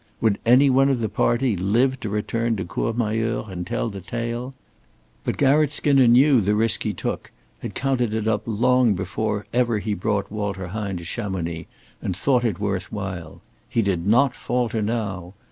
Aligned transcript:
Would 0.19 0.39
any 0.47 0.67
one 0.67 0.89
of 0.89 0.97
the 0.97 1.07
party 1.09 1.55
live 1.55 1.99
to 1.99 2.09
return 2.09 2.55
to 2.55 2.65
Courmayeur 2.65 3.45
and 3.51 3.67
tell 3.67 3.87
the 3.87 4.01
tale? 4.01 4.55
But 5.23 5.37
Garratt 5.37 5.71
Skinner 5.71 6.07
knew 6.07 6.41
the 6.41 6.55
risk 6.55 6.81
he 6.81 6.91
took, 6.91 7.29
had 7.59 7.75
counted 7.75 8.15
it 8.15 8.27
up 8.27 8.41
long 8.47 8.95
before 8.95 9.45
ever 9.53 9.77
he 9.77 9.93
brought 9.93 10.31
Walter 10.31 10.69
Hine 10.69 10.97
to 10.97 11.03
Chamonix, 11.03 11.67
and 12.01 12.17
thought 12.17 12.43
it 12.43 12.57
worth 12.59 12.91
while. 12.91 13.41
He 13.69 13.83
did 13.83 14.07
not 14.07 14.35
falter 14.35 14.81
now. 14.81 15.35